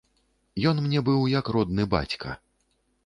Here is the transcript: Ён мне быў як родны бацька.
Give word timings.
Ён 0.71 0.79
мне 0.85 1.03
быў 1.09 1.21
як 1.39 1.53
родны 1.59 1.83
бацька. 1.93 2.29